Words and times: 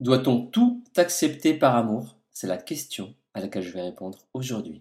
Doit-on 0.00 0.46
tout 0.46 0.82
accepter 0.96 1.52
par 1.52 1.76
amour? 1.76 2.16
C'est 2.32 2.46
la 2.46 2.56
question 2.56 3.14
à 3.34 3.40
laquelle 3.40 3.62
je 3.62 3.70
vais 3.70 3.82
répondre 3.82 4.16
aujourd'hui. 4.32 4.80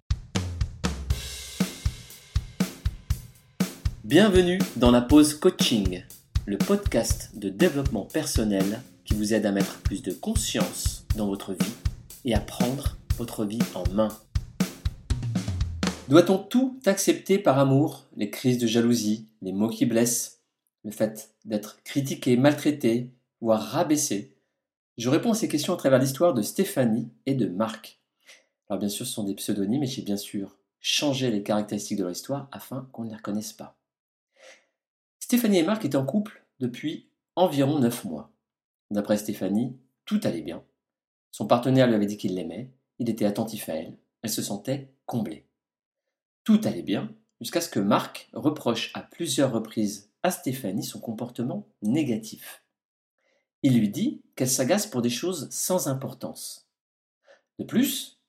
Bienvenue 4.05 4.59
dans 4.77 4.91
la 4.91 5.01
pause 5.01 5.33
coaching, 5.33 6.05
le 6.45 6.57
podcast 6.57 7.31
de 7.37 7.49
développement 7.49 8.05
personnel 8.05 8.81
qui 9.03 9.13
vous 9.13 9.33
aide 9.33 9.45
à 9.45 9.51
mettre 9.51 9.81
plus 9.81 10.01
de 10.01 10.13
conscience 10.13 11.05
dans 11.17 11.27
votre 11.27 11.51
vie 11.51 11.73
et 12.23 12.33
à 12.33 12.39
prendre 12.39 12.95
votre 13.17 13.43
vie 13.43 13.59
en 13.75 13.83
main. 13.93 14.17
Doit-on 16.07 16.37
tout 16.37 16.79
accepter 16.85 17.39
par 17.39 17.59
amour? 17.59 18.07
Les 18.15 18.29
crises 18.29 18.57
de 18.57 18.67
jalousie, 18.67 19.27
les 19.41 19.51
mots 19.51 19.67
qui 19.67 19.85
blessent, 19.85 20.39
le 20.85 20.91
fait 20.91 21.35
d'être 21.43 21.83
critiqué, 21.83 22.37
maltraité, 22.37 23.11
voire 23.41 23.61
rabaissé 23.61 24.38
je 24.99 25.07
réponds 25.07 25.31
à 25.31 25.35
ces 25.35 25.47
questions 25.47 25.73
à 25.73 25.77
travers 25.77 25.97
l'histoire 25.97 26.33
de 26.33 26.41
Stéphanie 26.41 27.09
et 27.25 27.33
de 27.33 27.47
Marc. 27.47 28.01
Alors 28.67 28.79
bien 28.79 28.89
sûr, 28.89 29.05
ce 29.05 29.13
sont 29.13 29.23
des 29.23 29.33
pseudonymes 29.33 29.83
et 29.83 29.87
j'ai 29.87 30.01
bien 30.01 30.17
sûr 30.17 30.57
changé 30.81 31.31
les 31.31 31.41
caractéristiques 31.41 31.97
de 31.97 32.03
leur 32.03 32.11
histoire 32.11 32.49
afin 32.51 32.89
qu'on 32.91 33.05
ne 33.05 33.09
les 33.09 33.15
reconnaisse 33.15 33.53
pas. 33.53 33.79
Stéphanie 35.21 35.59
et 35.59 35.63
Marc 35.63 35.85
étaient 35.85 35.95
en 35.95 36.05
couple 36.05 36.45
depuis 36.59 37.09
environ 37.37 37.79
9 37.79 38.03
mois. 38.03 38.33
D'après 38.91 39.15
Stéphanie, 39.15 39.77
tout 40.03 40.19
allait 40.23 40.41
bien. 40.41 40.65
Son 41.31 41.47
partenaire 41.47 41.87
lui 41.87 41.95
avait 41.95 42.05
dit 42.05 42.17
qu'il 42.17 42.35
l'aimait, 42.35 42.73
il 42.97 43.09
était 43.09 43.25
attentif 43.25 43.69
à 43.69 43.75
elle, 43.75 43.97
elle 44.21 44.29
se 44.29 44.41
sentait 44.41 44.91
comblée. 45.05 45.47
Tout 46.43 46.59
allait 46.65 46.81
bien 46.81 47.09
jusqu'à 47.39 47.61
ce 47.61 47.69
que 47.69 47.79
Marc 47.79 48.29
reproche 48.33 48.91
à 48.93 49.01
plusieurs 49.01 49.53
reprises 49.53 50.11
à 50.23 50.31
Stéphanie 50.31 50.83
son 50.83 50.99
comportement 50.99 51.69
négatif. 51.81 52.65
Il 53.61 53.77
lui 53.77 53.89
dit 53.89 54.21
qu'elle 54.35 54.49
s'agace 54.49 54.87
pour 54.87 55.01
des 55.01 55.09
choses 55.09 55.49
sans 55.51 55.87
importance. 55.87 56.67
De 57.57 57.65
plus, 57.65 58.19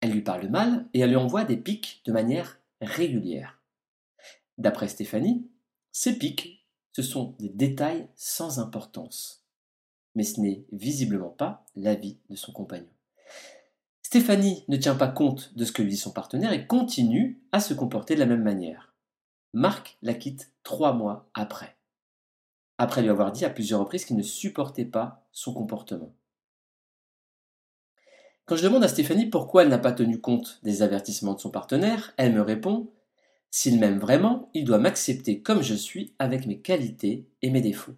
elle 0.00 0.12
lui 0.12 0.20
parle 0.20 0.48
mal 0.48 0.86
et 0.92 1.00
elle 1.00 1.10
lui 1.10 1.16
envoie 1.16 1.44
des 1.44 1.56
pics 1.56 2.02
de 2.04 2.12
manière 2.12 2.60
régulière. 2.82 3.62
D'après 4.58 4.88
Stéphanie, 4.88 5.48
ces 5.90 6.18
pics, 6.18 6.66
ce 6.92 7.02
sont 7.02 7.34
des 7.38 7.48
détails 7.48 8.08
sans 8.14 8.58
importance. 8.58 9.46
Mais 10.14 10.24
ce 10.24 10.40
n'est 10.40 10.66
visiblement 10.72 11.30
pas 11.30 11.64
l'avis 11.74 12.18
de 12.28 12.36
son 12.36 12.52
compagnon. 12.52 12.88
Stéphanie 14.02 14.64
ne 14.68 14.76
tient 14.76 14.94
pas 14.94 15.08
compte 15.08 15.54
de 15.56 15.64
ce 15.64 15.72
que 15.72 15.82
lui 15.82 15.92
dit 15.92 15.96
son 15.96 16.12
partenaire 16.12 16.52
et 16.52 16.66
continue 16.66 17.42
à 17.52 17.60
se 17.60 17.72
comporter 17.72 18.14
de 18.14 18.20
la 18.20 18.26
même 18.26 18.42
manière. 18.42 18.94
Marc 19.54 19.96
la 20.02 20.14
quitte 20.14 20.52
trois 20.62 20.92
mois 20.92 21.30
après 21.34 21.77
après 22.78 23.02
lui 23.02 23.10
avoir 23.10 23.32
dit 23.32 23.44
à 23.44 23.50
plusieurs 23.50 23.80
reprises 23.80 24.04
qu'il 24.04 24.16
ne 24.16 24.22
supportait 24.22 24.84
pas 24.84 25.26
son 25.32 25.52
comportement. 25.52 26.14
Quand 28.46 28.56
je 28.56 28.62
demande 28.62 28.84
à 28.84 28.88
Stéphanie 28.88 29.26
pourquoi 29.26 29.62
elle 29.62 29.68
n'a 29.68 29.78
pas 29.78 29.92
tenu 29.92 30.20
compte 30.20 30.60
des 30.62 30.80
avertissements 30.82 31.34
de 31.34 31.40
son 31.40 31.50
partenaire, 31.50 32.14
elle 32.16 32.32
me 32.32 32.40
répond 32.40 32.90
S'il 33.50 33.78
m'aime 33.78 33.98
vraiment, 33.98 34.48
il 34.54 34.64
doit 34.64 34.78
m'accepter 34.78 35.42
comme 35.42 35.60
je 35.60 35.74
suis 35.74 36.14
avec 36.18 36.46
mes 36.46 36.60
qualités 36.60 37.28
et 37.42 37.50
mes 37.50 37.60
défauts. 37.60 37.96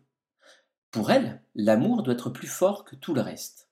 Pour 0.91 1.13
elle, 1.13 1.41
l'amour 1.55 2.03
doit 2.03 2.15
être 2.15 2.31
plus 2.31 2.49
fort 2.49 2.85
que 2.85 2.97
tout 2.97 3.15
le 3.15 3.21
reste. 3.21 3.69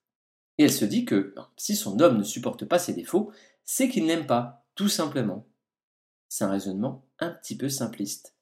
Et 0.59 0.65
elle 0.65 0.73
se 0.73 0.85
dit 0.85 1.05
que 1.05 1.35
si 1.57 1.75
son 1.75 1.99
homme 1.99 2.19
ne 2.19 2.23
supporte 2.23 2.65
pas 2.65 2.79
ses 2.79 2.95
défauts, 2.95 3.33
c'est 3.65 3.89
qu'il 3.89 4.07
n'aime 4.07 4.27
pas, 4.27 4.65
tout 4.77 4.89
simplement. 4.89 5.47
C'est 6.29 6.45
un 6.45 6.51
raisonnement 6.51 7.05
un 7.19 7.31
petit 7.31 7.57
peu 7.57 7.69
simpliste 7.69 8.38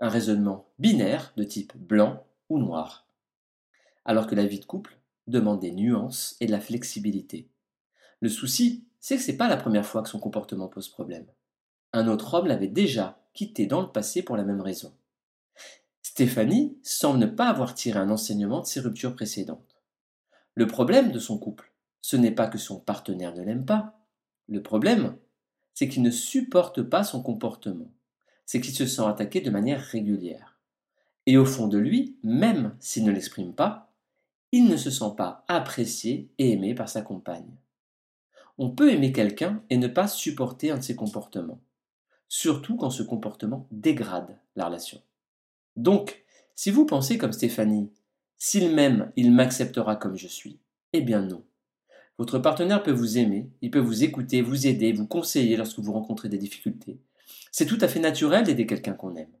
un 0.00 0.08
raisonnement 0.08 0.68
binaire 0.78 1.32
de 1.36 1.44
type 1.44 1.76
blanc 1.76 2.26
ou 2.48 2.58
noir. 2.58 3.06
Alors 4.04 4.26
que 4.26 4.34
la 4.34 4.46
vie 4.46 4.60
de 4.60 4.64
couple 4.64 4.98
demande 5.26 5.60
des 5.60 5.72
nuances 5.72 6.36
et 6.40 6.46
de 6.46 6.52
la 6.52 6.60
flexibilité. 6.60 7.48
Le 8.20 8.28
souci, 8.28 8.86
c'est 9.00 9.16
que 9.16 9.22
ce 9.22 9.30
n'est 9.30 9.36
pas 9.36 9.48
la 9.48 9.56
première 9.56 9.86
fois 9.86 10.02
que 10.02 10.08
son 10.08 10.20
comportement 10.20 10.68
pose 10.68 10.88
problème. 10.88 11.26
Un 11.92 12.08
autre 12.08 12.34
homme 12.34 12.46
l'avait 12.46 12.68
déjà 12.68 13.20
quitté 13.34 13.66
dans 13.66 13.80
le 13.80 13.90
passé 13.90 14.22
pour 14.22 14.36
la 14.36 14.44
même 14.44 14.60
raison. 14.60 14.94
Stéphanie 16.02 16.78
semble 16.82 17.18
ne 17.18 17.26
pas 17.26 17.48
avoir 17.48 17.74
tiré 17.74 17.98
un 17.98 18.10
enseignement 18.10 18.60
de 18.60 18.66
ses 18.66 18.80
ruptures 18.80 19.14
précédentes. 19.14 19.76
Le 20.54 20.66
problème 20.66 21.12
de 21.12 21.18
son 21.18 21.38
couple, 21.38 21.72
ce 22.00 22.16
n'est 22.16 22.30
pas 22.30 22.48
que 22.48 22.58
son 22.58 22.80
partenaire 22.80 23.34
ne 23.34 23.42
l'aime 23.42 23.66
pas. 23.66 23.98
Le 24.48 24.62
problème, 24.62 25.16
c'est 25.74 25.88
qu'il 25.88 26.02
ne 26.02 26.10
supporte 26.10 26.82
pas 26.82 27.04
son 27.04 27.22
comportement 27.22 27.90
c'est 28.46 28.60
qu'il 28.60 28.74
se 28.74 28.86
sent 28.86 29.02
attaqué 29.02 29.40
de 29.40 29.50
manière 29.50 29.80
régulière. 29.80 30.58
Et 31.26 31.36
au 31.36 31.44
fond 31.44 31.66
de 31.66 31.78
lui, 31.78 32.16
même 32.22 32.74
s'il 32.78 33.04
ne 33.04 33.12
l'exprime 33.12 33.52
pas, 33.52 33.92
il 34.52 34.68
ne 34.68 34.76
se 34.76 34.90
sent 34.90 35.12
pas 35.16 35.44
apprécié 35.48 36.30
et 36.38 36.52
aimé 36.52 36.74
par 36.74 36.88
sa 36.88 37.02
compagne. 37.02 37.50
On 38.58 38.70
peut 38.70 38.90
aimer 38.90 39.12
quelqu'un 39.12 39.62
et 39.68 39.76
ne 39.76 39.88
pas 39.88 40.08
supporter 40.08 40.70
un 40.70 40.78
de 40.78 40.82
ses 40.82 40.96
comportements, 40.96 41.60
surtout 42.28 42.76
quand 42.76 42.90
ce 42.90 43.02
comportement 43.02 43.66
dégrade 43.70 44.38
la 44.54 44.66
relation. 44.66 45.02
Donc, 45.74 46.24
si 46.54 46.70
vous 46.70 46.86
pensez 46.86 47.18
comme 47.18 47.32
Stéphanie, 47.32 47.90
s'il 48.38 48.74
m'aime, 48.74 49.12
il 49.16 49.32
m'acceptera 49.32 49.96
comme 49.96 50.16
je 50.16 50.28
suis, 50.28 50.58
eh 50.92 51.02
bien 51.02 51.20
non. 51.20 51.42
Votre 52.18 52.38
partenaire 52.38 52.82
peut 52.82 52.92
vous 52.92 53.18
aimer, 53.18 53.50
il 53.60 53.70
peut 53.70 53.78
vous 53.78 54.04
écouter, 54.04 54.40
vous 54.40 54.66
aider, 54.66 54.92
vous 54.92 55.06
conseiller 55.06 55.56
lorsque 55.56 55.80
vous 55.80 55.92
rencontrez 55.92 56.30
des 56.30 56.38
difficultés, 56.38 56.98
c'est 57.50 57.66
tout 57.66 57.78
à 57.80 57.88
fait 57.88 58.00
naturel 58.00 58.44
d'aider 58.44 58.66
quelqu'un 58.66 58.94
qu'on 58.94 59.16
aime. 59.16 59.32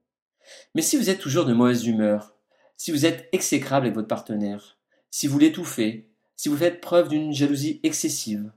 Mais 0.74 0.82
si 0.82 0.96
vous 0.96 1.10
êtes 1.10 1.20
toujours 1.20 1.44
de 1.44 1.52
mauvaise 1.52 1.86
humeur, 1.86 2.34
si 2.76 2.90
vous 2.90 3.06
êtes 3.06 3.28
exécrable 3.32 3.86
avec 3.86 3.94
votre 3.94 4.08
partenaire, 4.08 4.78
si 5.10 5.26
vous 5.26 5.38
l'étouffez, 5.38 6.10
si 6.36 6.48
vous 6.48 6.56
faites 6.56 6.80
preuve 6.80 7.08
d'une 7.08 7.32
jalousie 7.32 7.80
excessive, 7.82 8.52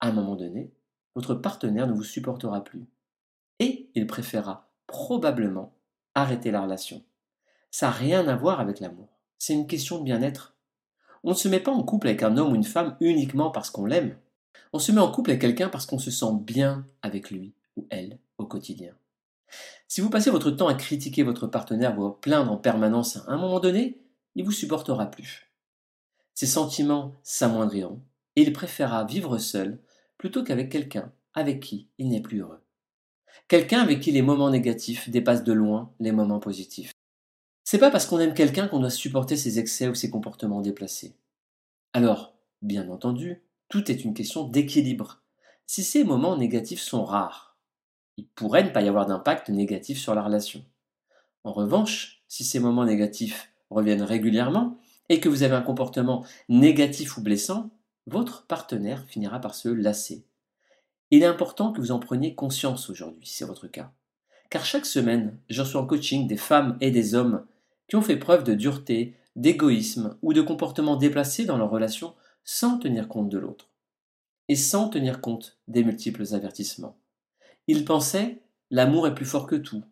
à 0.00 0.08
un 0.08 0.12
moment 0.12 0.36
donné, 0.36 0.72
votre 1.14 1.34
partenaire 1.34 1.86
ne 1.86 1.92
vous 1.92 2.04
supportera 2.04 2.64
plus. 2.64 2.86
Et 3.58 3.90
il 3.94 4.06
préférera 4.06 4.70
probablement 4.86 5.76
arrêter 6.14 6.50
la 6.50 6.62
relation. 6.62 7.04
Ça 7.70 7.86
n'a 7.86 7.92
rien 7.92 8.26
à 8.26 8.36
voir 8.36 8.60
avec 8.60 8.80
l'amour. 8.80 9.08
C'est 9.38 9.54
une 9.54 9.66
question 9.66 9.98
de 9.98 10.04
bien-être. 10.04 10.56
On 11.22 11.30
ne 11.30 11.34
se 11.34 11.48
met 11.48 11.60
pas 11.60 11.70
en 11.70 11.82
couple 11.82 12.08
avec 12.08 12.22
un 12.22 12.36
homme 12.36 12.52
ou 12.52 12.56
une 12.56 12.64
femme 12.64 12.96
uniquement 13.00 13.50
parce 13.50 13.70
qu'on 13.70 13.84
l'aime. 13.84 14.16
On 14.72 14.78
se 14.78 14.92
met 14.92 15.00
en 15.00 15.10
couple 15.10 15.30
avec 15.30 15.42
quelqu'un 15.42 15.68
parce 15.68 15.86
qu'on 15.86 15.98
se 15.98 16.10
sent 16.10 16.32
bien 16.40 16.84
avec 17.02 17.30
lui 17.30 17.52
ou 17.76 17.86
elle 17.90 18.18
quotidien. 18.46 18.94
Si 19.88 20.00
vous 20.00 20.10
passez 20.10 20.30
votre 20.30 20.50
temps 20.50 20.68
à 20.68 20.74
critiquer 20.74 21.22
votre 21.22 21.46
partenaire 21.46 21.98
ou 21.98 22.06
à 22.06 22.20
plaindre 22.20 22.52
en 22.52 22.56
permanence, 22.56 23.16
à 23.16 23.32
un 23.32 23.38
moment 23.38 23.60
donné, 23.60 24.00
il 24.34 24.44
vous 24.44 24.52
supportera 24.52 25.06
plus. 25.06 25.50
Ses 26.34 26.46
sentiments 26.46 27.16
s'amoindriront 27.22 28.00
et 28.36 28.42
il 28.42 28.52
préférera 28.52 29.04
vivre 29.04 29.38
seul 29.38 29.80
plutôt 30.16 30.44
qu'avec 30.44 30.70
quelqu'un 30.70 31.12
avec 31.34 31.60
qui 31.60 31.88
il 31.98 32.08
n'est 32.08 32.22
plus 32.22 32.40
heureux. 32.40 32.60
Quelqu'un 33.48 33.80
avec 33.80 34.00
qui 34.00 34.12
les 34.12 34.22
moments 34.22 34.50
négatifs 34.50 35.10
dépassent 35.10 35.44
de 35.44 35.52
loin 35.52 35.92
les 35.98 36.12
moments 36.12 36.40
positifs. 36.40 36.92
C'est 37.64 37.78
pas 37.78 37.90
parce 37.90 38.06
qu'on 38.06 38.20
aime 38.20 38.34
quelqu'un 38.34 38.68
qu'on 38.68 38.80
doit 38.80 38.90
supporter 38.90 39.36
ses 39.36 39.58
excès 39.58 39.88
ou 39.88 39.94
ses 39.94 40.10
comportements 40.10 40.60
déplacés. 40.60 41.14
Alors, 41.92 42.34
bien 42.62 42.88
entendu, 42.88 43.42
tout 43.68 43.90
est 43.90 44.04
une 44.04 44.14
question 44.14 44.44
d'équilibre. 44.44 45.22
Si 45.66 45.84
ces 45.84 46.04
moments 46.04 46.36
négatifs 46.36 46.80
sont 46.80 47.04
rares, 47.04 47.49
il 48.20 48.26
pourrait 48.26 48.64
ne 48.64 48.68
pas 48.68 48.82
y 48.82 48.88
avoir 48.88 49.06
d'impact 49.06 49.48
négatif 49.48 49.98
sur 49.98 50.14
la 50.14 50.22
relation. 50.22 50.62
En 51.42 51.52
revanche, 51.52 52.22
si 52.28 52.44
ces 52.44 52.60
moments 52.60 52.84
négatifs 52.84 53.50
reviennent 53.70 54.02
régulièrement 54.02 54.78
et 55.08 55.20
que 55.20 55.30
vous 55.30 55.42
avez 55.42 55.54
un 55.54 55.62
comportement 55.62 56.26
négatif 56.50 57.16
ou 57.16 57.22
blessant, 57.22 57.70
votre 58.06 58.46
partenaire 58.46 59.06
finira 59.06 59.40
par 59.40 59.54
se 59.54 59.70
lasser. 59.70 60.26
Il 61.10 61.22
est 61.22 61.26
important 61.26 61.72
que 61.72 61.80
vous 61.80 61.92
en 61.92 61.98
preniez 61.98 62.34
conscience 62.34 62.90
aujourd'hui, 62.90 63.26
si 63.26 63.36
c'est 63.36 63.46
votre 63.46 63.68
cas. 63.68 63.90
Car 64.50 64.66
chaque 64.66 64.84
semaine, 64.84 65.38
je 65.48 65.62
reçois 65.62 65.80
en 65.80 65.86
coaching 65.86 66.26
des 66.26 66.36
femmes 66.36 66.76
et 66.82 66.90
des 66.90 67.14
hommes 67.14 67.46
qui 67.88 67.96
ont 67.96 68.02
fait 68.02 68.18
preuve 68.18 68.44
de 68.44 68.52
dureté, 68.52 69.16
d'égoïsme 69.34 70.18
ou 70.20 70.34
de 70.34 70.42
comportements 70.42 70.96
déplacés 70.96 71.46
dans 71.46 71.56
leur 71.56 71.70
relation 71.70 72.14
sans 72.44 72.78
tenir 72.78 73.08
compte 73.08 73.30
de 73.30 73.38
l'autre. 73.38 73.70
Et 74.48 74.56
sans 74.56 74.90
tenir 74.90 75.22
compte 75.22 75.58
des 75.68 75.84
multiples 75.84 76.34
avertissements. 76.34 76.98
Il 77.72 77.84
pensait 77.84 78.42
L'amour 78.72 79.06
est 79.06 79.14
plus 79.14 79.24
fort 79.24 79.46
que 79.46 79.54
tout. 79.54 79.84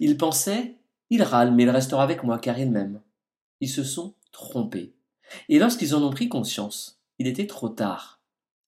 Il 0.00 0.16
pensait 0.16 0.74
Il 1.08 1.22
râle, 1.22 1.54
mais 1.54 1.62
il 1.62 1.70
restera 1.70 2.02
avec 2.02 2.24
moi 2.24 2.40
car 2.40 2.58
il 2.58 2.68
m'aime. 2.68 3.00
Ils 3.60 3.68
se 3.68 3.84
sont 3.84 4.14
trompés. 4.32 4.92
Et 5.48 5.60
lorsqu'ils 5.60 5.94
en 5.94 6.02
ont 6.02 6.10
pris 6.10 6.28
conscience, 6.28 7.00
il 7.20 7.28
était 7.28 7.46
trop 7.46 7.68
tard. 7.68 8.20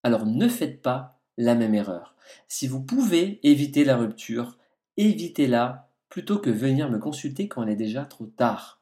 Alors 0.05 0.25
ne 0.25 0.47
faites 0.47 0.83
pas 0.83 1.21
la 1.37 1.57
même 1.57 1.75
erreur. 1.75 2.15
Si 2.47 2.69
vous 2.69 2.81
pouvez 2.81 3.41
éviter 3.43 3.85
la 3.85 3.97
rupture, 3.97 4.57
évitez-la 4.97 5.91
plutôt 6.09 6.39
que 6.39 6.49
venir 6.49 6.89
me 6.93 6.99
consulter 6.99 7.49
quand 7.49 7.65
il 7.65 7.71
est 7.71 7.75
déjà 7.75 8.05
trop 8.05 8.27
tard. 8.27 8.81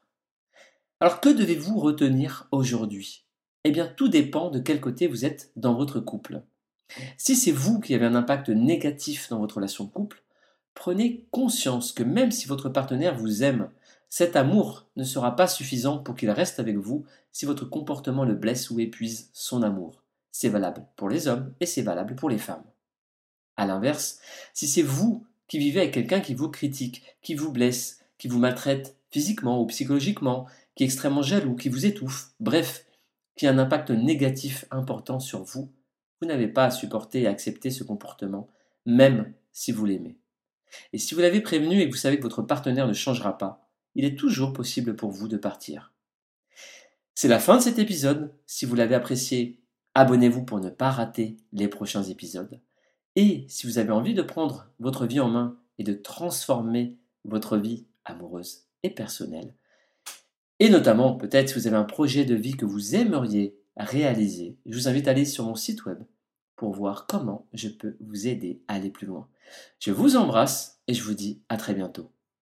Alors 0.99 1.19
que 1.19 1.29
devez-vous 1.29 1.79
retenir 1.79 2.47
aujourd'hui? 2.51 3.25
Eh 3.63 3.71
bien 3.71 3.87
tout 3.87 4.07
dépend 4.07 4.51
de 4.51 4.59
quel 4.59 4.79
côté 4.79 5.07
vous 5.07 5.25
êtes 5.25 5.51
dans 5.55 5.73
votre 5.73 5.99
couple. 5.99 6.43
Si 7.17 7.35
c'est 7.35 7.51
vous 7.51 7.79
qui 7.79 7.93
avez 7.93 8.05
un 8.05 8.15
impact 8.15 8.49
négatif 8.49 9.29
dans 9.29 9.39
votre 9.39 9.55
relation 9.55 9.83
de 9.83 9.89
couple, 9.89 10.23
prenez 10.73 11.25
conscience 11.31 11.91
que 11.91 12.03
même 12.03 12.31
si 12.31 12.47
votre 12.47 12.69
partenaire 12.69 13.15
vous 13.15 13.43
aime, 13.43 13.69
cet 14.09 14.35
amour 14.35 14.87
ne 14.95 15.03
sera 15.03 15.35
pas 15.35 15.47
suffisant 15.47 15.99
pour 15.99 16.15
qu'il 16.15 16.31
reste 16.31 16.59
avec 16.59 16.77
vous 16.77 17.05
si 17.31 17.45
votre 17.45 17.65
comportement 17.65 18.23
le 18.23 18.35
blesse 18.35 18.69
ou 18.69 18.79
épuise 18.79 19.29
son 19.33 19.63
amour. 19.63 20.01
C'est 20.31 20.49
valable 20.49 20.85
pour 20.95 21.09
les 21.09 21.27
hommes 21.27 21.53
et 21.59 21.65
c'est 21.65 21.81
valable 21.81 22.15
pour 22.15 22.29
les 22.29 22.37
femmes. 22.37 22.63
A 23.57 23.65
l'inverse, 23.65 24.19
si 24.53 24.67
c'est 24.67 24.83
vous 24.83 25.25
qui 25.47 25.57
vivez 25.57 25.81
avec 25.81 25.93
quelqu'un 25.93 26.19
qui 26.19 26.35
vous 26.35 26.49
critique, 26.49 27.03
qui 27.21 27.35
vous 27.35 27.51
blesse, 27.51 27.99
qui 28.17 28.27
vous 28.27 28.39
maltraite 28.39 28.95
physiquement 29.11 29.61
ou 29.61 29.65
psychologiquement, 29.67 30.47
qui 30.75 30.83
est 30.83 30.85
extrêmement 30.85 31.21
jaloux, 31.21 31.55
qui 31.55 31.69
vous 31.69 31.85
étouffe, 31.85 32.31
bref, 32.39 32.85
qui 33.35 33.47
a 33.47 33.51
un 33.51 33.57
impact 33.57 33.91
négatif 33.91 34.65
important 34.71 35.19
sur 35.19 35.43
vous, 35.43 35.71
vous 36.21 36.27
n'avez 36.27 36.47
pas 36.47 36.65
à 36.65 36.71
supporter 36.71 37.21
et 37.21 37.27
accepter 37.27 37.71
ce 37.71 37.83
comportement, 37.83 38.49
même 38.85 39.33
si 39.51 39.71
vous 39.71 39.85
l'aimez. 39.85 40.17
Et 40.93 40.97
si 40.97 41.13
vous 41.13 41.21
l'avez 41.21 41.41
prévenu 41.41 41.79
et 41.79 41.87
que 41.87 41.93
vous 41.93 41.99
savez 41.99 42.17
que 42.17 42.23
votre 42.23 42.41
partenaire 42.41 42.87
ne 42.87 42.93
changera 42.93 43.37
pas, 43.37 43.69
il 43.95 44.05
est 44.05 44.17
toujours 44.17 44.53
possible 44.53 44.95
pour 44.95 45.11
vous 45.11 45.27
de 45.27 45.37
partir. 45.37 45.93
C'est 47.15 47.27
la 47.27 47.39
fin 47.39 47.57
de 47.57 47.61
cet 47.63 47.79
épisode. 47.79 48.31
Si 48.45 48.65
vous 48.65 48.75
l'avez 48.75 48.95
apprécié, 48.95 49.59
abonnez-vous 49.95 50.43
pour 50.43 50.59
ne 50.59 50.69
pas 50.69 50.91
rater 50.91 51.37
les 51.51 51.67
prochains 51.67 52.03
épisodes. 52.03 52.59
Et 53.15 53.45
si 53.49 53.65
vous 53.65 53.79
avez 53.79 53.91
envie 53.91 54.13
de 54.13 54.21
prendre 54.21 54.69
votre 54.79 55.07
vie 55.07 55.19
en 55.19 55.29
main 55.29 55.57
et 55.79 55.83
de 55.83 55.93
transformer 55.93 56.95
votre 57.25 57.57
vie 57.57 57.87
amoureuse 58.05 58.67
et 58.83 58.91
personnelle, 58.91 59.55
et 60.59 60.69
notamment 60.69 61.15
peut-être 61.15 61.49
si 61.49 61.55
vous 61.55 61.67
avez 61.67 61.75
un 61.75 61.83
projet 61.83 62.25
de 62.25 62.35
vie 62.35 62.55
que 62.55 62.65
vous 62.65 62.95
aimeriez 62.95 63.57
réaliser, 63.85 64.57
je 64.65 64.77
vous 64.77 64.87
invite 64.87 65.07
à 65.07 65.11
aller 65.11 65.25
sur 65.25 65.45
mon 65.45 65.55
site 65.55 65.85
web 65.85 65.99
pour 66.55 66.73
voir 66.73 67.05
comment 67.07 67.47
je 67.53 67.69
peux 67.69 67.95
vous 67.99 68.27
aider 68.27 68.61
à 68.67 68.75
aller 68.75 68.89
plus 68.89 69.07
loin. 69.07 69.27
Je 69.79 69.91
vous 69.91 70.15
embrasse 70.15 70.81
et 70.87 70.93
je 70.93 71.03
vous 71.03 71.13
dis 71.13 71.41
à 71.49 71.57
très 71.57 71.73
bientôt. 71.73 72.11